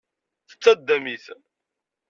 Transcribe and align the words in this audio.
Tettaddam-it. 0.49 1.25